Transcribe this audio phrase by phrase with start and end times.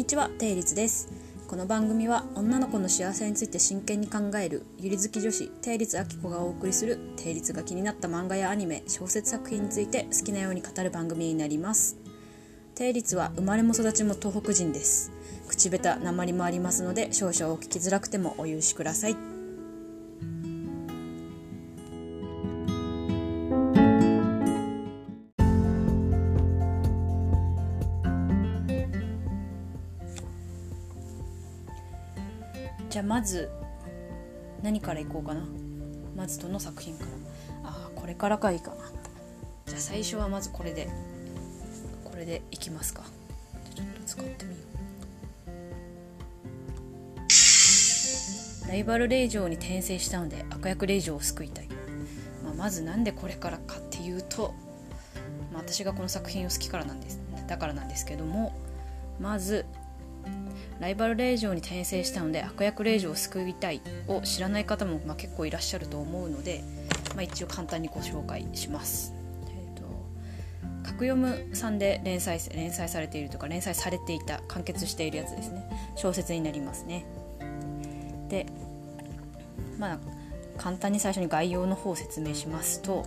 [0.00, 1.10] にちは、定律です。
[1.46, 11.98] この番組は女の子の幸せについて真剣に考えるゆり好き女子定律あきこがお送りする定律が気になった漫画やアニメ小説作品について好きなように語る番組になります。
[12.74, 15.12] 定律は生まれも育ちも東北人です。
[15.46, 19.29] 口下手鉛もありますので少々お聞きづらくてもお許しください。
[32.90, 33.48] じゃあまず
[34.62, 35.42] 何からいこうかな。
[36.16, 37.70] まずどの作品から。
[37.70, 38.76] ああこれからかいいかな。
[39.66, 40.88] じゃあ最初はまずこれで。
[42.04, 43.04] これでいきますか。
[43.74, 44.70] ちょっと使ってみよう。
[48.68, 51.68] ライバル令嬢に転生したので悪役令嬢を救いたい、
[52.44, 54.54] まあ、まずなんでこれからかっていうと、
[55.52, 58.54] まあ、私がこの作品を好きからなんですだからなんですけども
[59.18, 59.66] まず
[60.80, 66.64] ライバル令嬢に転生したので悪役令嬢を救いたいを知らない方もまあ結構いらっしゃると思うので、
[67.14, 69.12] まあ、一応簡単にご紹介します。
[69.46, 69.84] えーと
[70.82, 75.62] 格読むさんで連載連載されているとか連載されていた完結しているやつですね
[75.94, 77.04] 小説になりますね
[78.28, 78.46] で
[79.78, 79.98] まあ
[80.56, 83.04] 簡単に最初に概要の方を説明しますと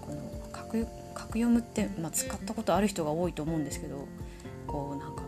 [0.00, 4.06] この格格読むって、まあ、使ったことある人が多いと思うんですけど
[4.66, 5.21] こうなんか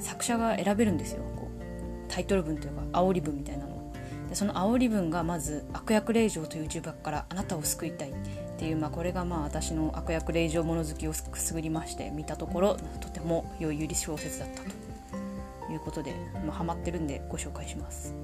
[0.00, 1.22] 作者が選べるんですよ。
[1.36, 1.64] こう
[2.08, 3.92] タイトル文というか煽り文みたいなの。
[4.28, 8.14] でその煽り文がまず「悪役令嬢という呪縛からあなたを救いたい」っ
[8.58, 16.14] ていう、まあ、これがまあ私の悪役令嬢物好きをくすぐりまして見たところとても良いゆり小説だったということで、
[16.46, 18.14] まあ、ハマってるんでご紹介します。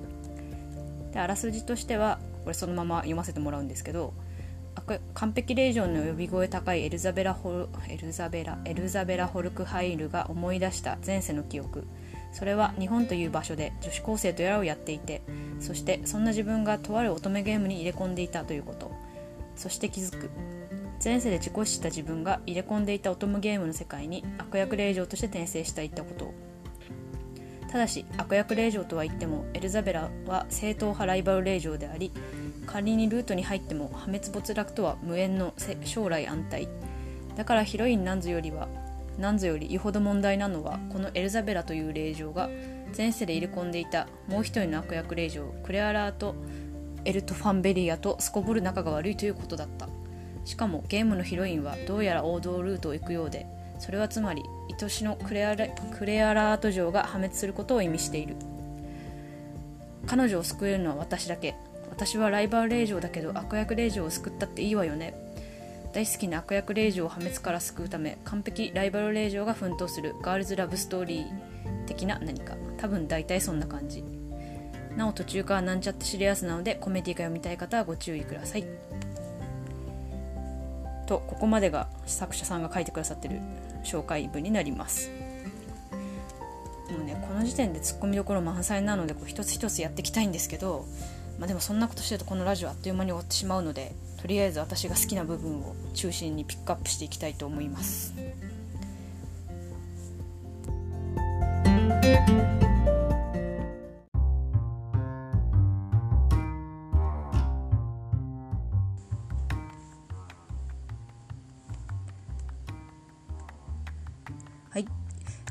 [1.12, 4.14] であらすじとしてはこれそのまま読ませてもらうんですけど
[5.14, 11.86] 完璧令嬢の呼び声高いエルザベラホルエルザベラエルザベラ・ホルクハイルが思い出した前世の記憶。
[12.32, 15.20] それは日本という場所で女子高生とやらをやっていて
[15.60, 18.90] そしてそんな自分がとある乙女ゲームに入れ込んでいたということ。
[19.56, 20.30] そして気づく。
[21.04, 26.32] 前世で事故死した自分が入れ込んでいた乙女ゲームの世界に悪役令嬢として転生していったこと。
[27.72, 32.12] ただし悪役令嬢とは言ってもエルザベラは正統派ライバル令嬢であり
[32.66, 35.52] 仮にルートに入っても破滅没落とは無縁の
[35.84, 36.68] 将来安泰。
[37.36, 38.68] だからヒロインナンズよりは
[39.18, 42.48] ナンズよりよほど問題なのはこのエルザベラという令嬢が
[42.96, 46.34] 前世で入れ込んでいたもう一人の悪役令嬢クレアラーと
[47.04, 49.88] エルト・ファンベリアとすこぶる仲が悪いということだった。
[50.44, 53.46] しかもゲームのヒロインはどうやら王道ルートを行くようで
[53.78, 54.42] それはつまり
[54.80, 58.36] 愛しのクレアラクレアラート城が破滅することを意味している。
[60.06, 61.54] 彼女を救えるのは私だけ。
[61.92, 65.14] 私はライバル令嬢だけど悪役令嬢を救ったっていいわよね。
[65.92, 70.16] 大好きな悪役令嬢を破滅から救うため完璧ライバル令嬢が奮闘する。
[70.22, 72.54] ガールズラブストーリー的な何か。
[72.78, 74.02] 多分大体そんな感じ。
[74.96, 78.64] なお途中からなんちゃってシリアスなのでコメディが読みたい方はご注意ください。
[81.06, 83.40] とここまでが作者さんが書いてくださってる
[83.84, 85.10] 紹介文になります。
[86.90, 90.86] もうねこの時点でツッコミどころ満載なのでこう一つ一つやっていきたいんですけど
[91.42, 98.14] まあ、でもそんなことしてるとこのラジオあっという間に終わってしまうのでとりあえず私が好きな部分を中心にピックアップしていきたいと思います。
[114.70, 114.86] はい、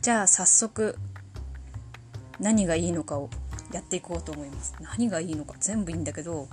[0.02, 0.96] じゃあ早速
[2.40, 3.30] 何がいいのかを
[3.72, 4.76] やっていこうと思います。
[4.80, 6.48] 何がいいのか全部いいんだけど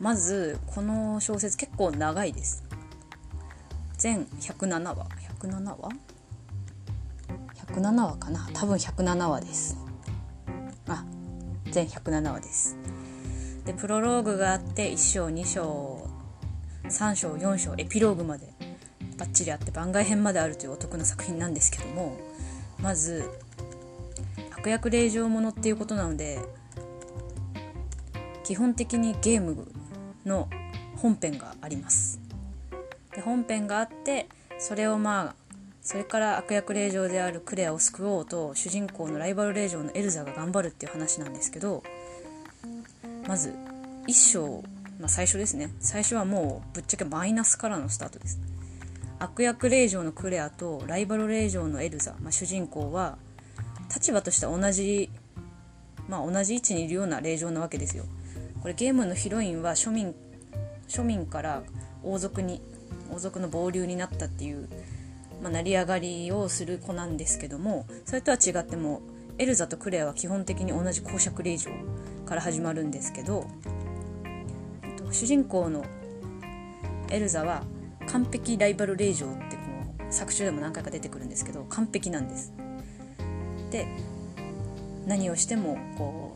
[0.00, 2.62] まずこの小説結構長いです。
[3.98, 5.08] 全107話。
[5.40, 5.88] 107話
[7.66, 8.48] ?107 話かな？
[8.52, 9.76] 多分107話です。
[10.88, 11.04] あ
[11.70, 12.76] 全107話です。
[13.64, 16.06] でプロローグがあって1章2章
[16.84, 18.52] 3章4章エピローグまで
[19.16, 22.18] バッチリあって番外編まであるというお得な作品なんですけども
[22.82, 23.30] まず
[24.64, 26.40] 悪役令嬢ものっていうことなので
[28.44, 29.70] 基本的にゲーム
[30.24, 30.48] の
[30.96, 32.18] 本編があります。
[33.14, 34.26] で本編があって
[34.58, 35.34] それをまあ
[35.82, 41.82] それから悪役令嬢であるクレアを救おうと主人公のライバル令嬢のエルザが頑張るっていう話なんですけど
[43.28, 43.54] まず
[44.06, 44.64] 1章、
[44.98, 45.68] まあ、最初ですね。
[45.80, 48.40] 最初はもうぶっちゃけマイナスからのスタートです。
[49.18, 53.18] 悪役令嬢のクレアとライバル令嬢のエルザ、まあ、主人公は
[53.92, 55.10] 立場としては同じ、
[56.08, 58.04] まあ、同じ位置にいるような令嬢なわけですよ
[58.60, 60.14] これゲームのヒロインは庶民
[60.88, 61.62] 庶民から
[62.02, 62.60] 王族に
[63.12, 64.68] 王族の傍流になったっていう、
[65.42, 69.02] まあ、成り上がりをする子なんですけどもそれとは違っても
[69.38, 71.70] エルザとクレアは基本的に同じ公爵令嬢
[72.24, 73.46] から始まるんですけど
[75.10, 75.84] 主人公の
[77.10, 77.62] エルザは
[78.08, 79.62] 完璧ライバル令嬢ってこ
[80.08, 82.53] う作中でも何回か出てくるんですけど完璧なんです。
[83.74, 83.88] で
[85.04, 86.32] 何をしてもこ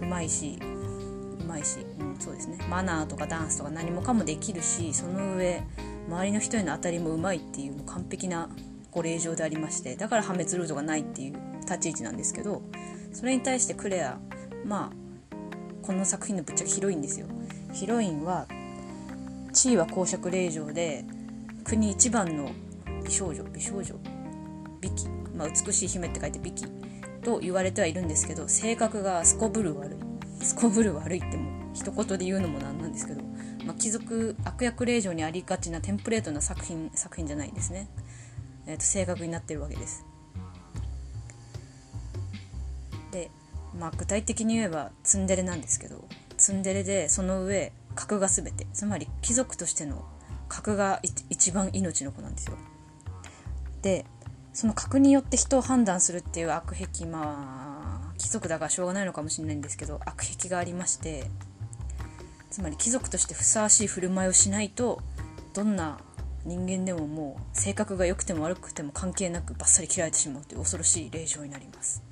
[0.00, 2.58] ううまいしうまいし、うん、そうですね。
[2.70, 5.62] マナーとかダンスとか何もかもできるしその上
[6.08, 8.48] 周りの人への当たりもうまいっていう完璧な
[8.90, 12.62] ご令嬢でありましてだから破滅ルートがないっていう立ち位置なんですけど
[13.12, 14.18] それに対してクレア
[14.64, 15.36] まあ
[15.82, 17.26] この作品のぶっちゃけヒロインですよ。
[17.74, 18.46] ヒロインは
[19.52, 21.04] 地位は公爵令嬢で
[21.64, 22.50] 国一番の
[23.04, 23.94] 美少女美少女
[24.80, 26.66] 美紀、まあ、美しい姫って書いて美紀
[27.22, 30.44] と言われてはいるんですけど性格がすこぶる悪い。
[30.44, 33.22] すこぶる悪いっても一言で言うのもなんなんですけど、
[33.64, 37.88] まあ、貴族悪役令嬢にありがちなテンプレートな作品作品じゃないですね、
[38.66, 40.04] えー、と性格になってるわけです。
[43.12, 43.30] で、
[43.78, 46.04] まあ、具体的に言えばツンデレなんですけど
[46.38, 48.66] ツンデレでその上格が全て。
[48.72, 50.06] つまり貴族としての
[50.48, 52.56] 格が一番命の子なんですよ。
[53.82, 54.06] で
[54.52, 61.24] その格によって人を判断するっていう悪癖まあ貴族だからしょうがないのかもしれないんですけど悪癖がありまして
[62.50, 65.00] つまり貴族としてふさわしい振る舞いをしないと
[65.54, 65.98] どんな
[66.44, 72.02] 人間でももう性格が良くても悪くても関係なくバッサリ切られてしまうという恐ろしい令状になります。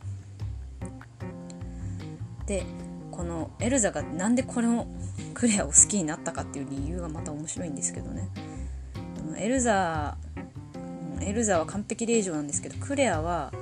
[2.46, 2.64] で
[3.10, 4.86] このエルザがなんでこの
[5.34, 8.28] クレアを好きになったかっていう理由がまた面白いんですけどね。
[9.38, 10.16] エルザ
[11.22, 13.52] エルザは完璧令嬢なんですけどクレアは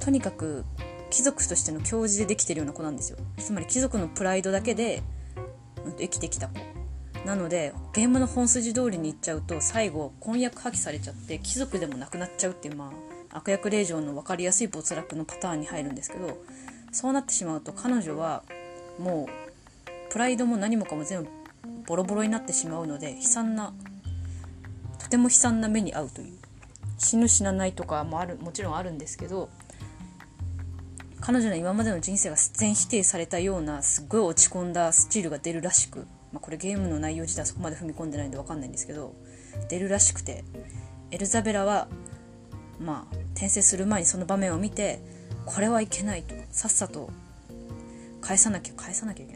[0.00, 0.64] とにかく
[1.10, 3.18] 貴族としての教授でできてるような子なんですよ。
[3.38, 5.02] つまり貴族のプライドだけで、
[5.84, 6.54] うん、生きてきた子。
[7.24, 12.92] なのでゲームの本筋通りにいっちゃうと最後婚約破棄されちゃって貴族でもなくなっちゃうっていうま
[13.30, 16.38] あ悪役令嬢の分かりやすい没落のパターンに入るんですけど
[16.92, 18.44] そうなってしまうと彼女は
[19.00, 21.28] もうプライドも何もかも全部
[21.86, 23.74] ボロボロになってしまうので悲惨な
[25.00, 26.45] とても悲惨な目に遭うという。
[26.98, 29.48] 死ぬ死なないとかもあるもちろんあるんですけど
[31.20, 39.14] 彼女の今までの人生が全否定されたようなすっごい落ち込んだスチールが出るらしく、まあ、これゲームの内容自体そこまで踏み込んでないんで分かんないんですけど
[39.68, 40.44] 出るらしくて。
[41.10, 41.88] エルザベラは
[42.80, 45.00] まあ転生する前にその場面を見て
[45.44, 47.10] これはいけないとさっさと
[48.20, 49.35] 返さなきゃ返さなきゃいけな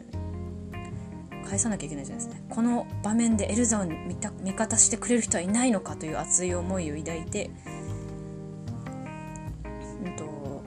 [1.51, 7.49] 返さなきゃいけないじゃないですねこの場面でエルザを味方してくれる人はいないのかという熱い思いを抱いて、
[10.05, 10.63] うんと、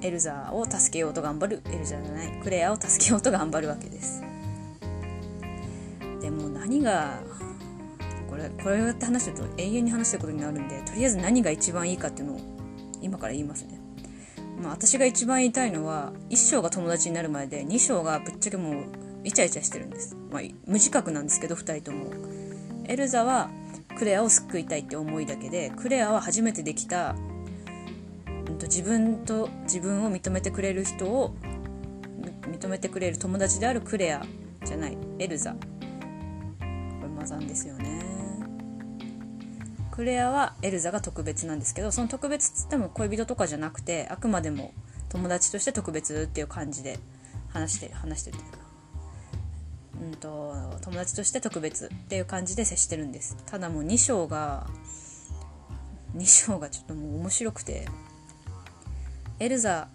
[0.00, 4.22] エルザを助けようと頑張るエルザじゃないクレアを助けようと頑張るわけです。
[6.22, 7.20] でも何が
[8.30, 12.40] これこれをやって話してると永遠に話してることになるんでとりあえず何が一番いいかっていうのを
[13.02, 13.78] 今から言いますね。
[14.62, 22.10] まあ、私が一番言いたいのは1章が友達になる前で2章がぶっちゃけもうイチャイチャしてるんです、まあ、無自覚なんですけど2人とも。
[22.86, 23.50] エルザは
[23.96, 27.14] クレアを救いたいって思いだけでクレアは初めてできた、
[28.26, 31.34] うん、と自分と自分を認めてくれる人を
[32.42, 34.24] 認めてくれる友達であるクレア
[34.64, 35.52] じゃないエルザ。
[35.52, 35.58] こ
[37.02, 38.02] れマザンですよね。
[39.90, 44.72] クレアはエルザが特別なんですけどその特別っつっても恋人とかじゃなくてあくまでも
[45.10, 46.98] 友達として特別っていう感じで
[47.50, 48.61] 話して話してるというか。
[50.02, 53.36] うんと、友達として特別っていう感じで接してるんです。
[53.46, 54.66] ただもう2章が
[56.16, 57.86] 2章がちょっともう面白くて。
[59.42, 59.88] エルザ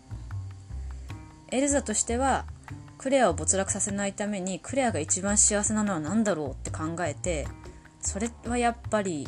[1.51, 2.43] エルザとしては
[2.97, 7.47] クレアを没落させないためにクレアが一番幸せなのは何だろうって考えて
[8.01, 9.25] それはやっぱり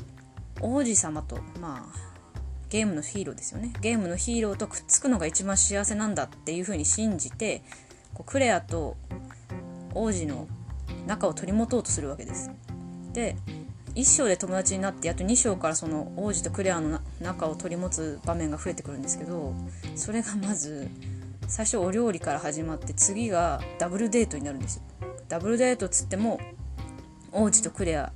[0.60, 2.10] 王子様とまあ
[2.70, 3.72] ゲームのヒーローですよね。
[3.80, 7.64] ゲームのヒーローとくっつくのが一番幸せなんだっていうふうに信じて
[8.14, 8.98] こうクレアと
[9.96, 10.50] 王子の
[11.10, 12.52] 仲を取り持とうとするわけです。
[13.14, 13.36] で
[13.96, 19.56] 1章で友達になってあと2章からその王子とクレアの仲を取り持つ場面が増えてくるんですけど
[19.96, 20.88] それがまず
[21.48, 24.84] 最初お料理から始まって次がダブルデートになるんですよ。
[25.28, 26.40] ダブルデートっつっても
[27.32, 28.14] 王子とクレア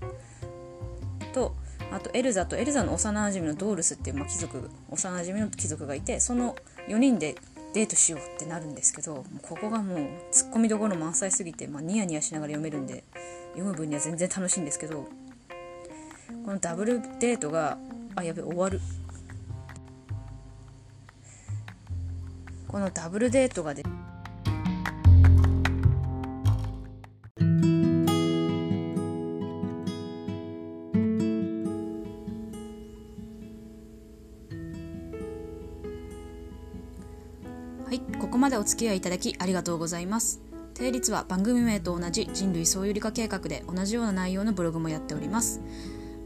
[1.33, 1.55] と
[1.91, 6.55] あとエルザとエルザの幼馴染のドールスっていう、まあ、貴族幼馴染の貴族がいてその
[6.87, 7.35] 4人で
[7.73, 13.03] デートしようってなるんですけどここがもうツッコミどころ満載すぎて、まあ、ニヤニヤしながら読めるんで
[13.53, 15.07] 読む分には全然楽しいんですけど
[16.45, 17.77] このダブルデートが
[18.15, 18.79] あやべ終わる。
[22.67, 23.83] このダブルデートがで
[37.93, 40.41] はいここまでお付き合いいただきありがとうございます。
[40.73, 45.61] 定率は番組名と同じ人類総有理化計画で同じような内容のブログもやっております。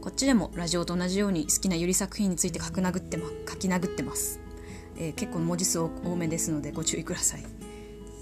[0.00, 4.40] こっちでもラジオと同じように好きなゆり作品について書き殴って,、ま、書き殴ってます、
[4.96, 7.44] えー、結構文字数多めですのでご注意ください。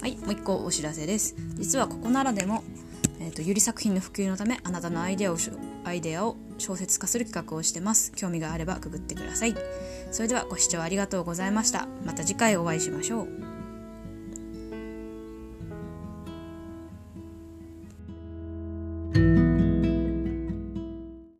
[0.01, 1.37] はいもう一個お知らせです。
[1.55, 2.65] 実はここならでも、
[3.21, 5.37] えーと、ゆり作品の普及のためあなたのアイデアを
[5.85, 8.11] アイデアを小説化する企画をしてます。
[8.17, 9.55] 興味があればくぐってください。
[10.11, 11.87] それではご視聴ありがとうございました。
[12.05, 13.46] また次回お会いしましょう。